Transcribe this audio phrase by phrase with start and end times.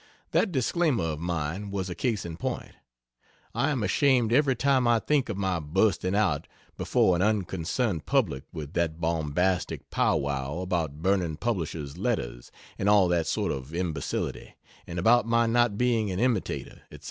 [0.31, 2.71] That disclaimer of mine was a case in point.
[3.53, 8.43] I am ashamed every time I think of my bursting out before an unconcerned public
[8.51, 14.55] with that bombastic pow wow about burning publishers' letters, and all that sort of imbecility,
[14.87, 16.99] and about my not being an imitator, etc.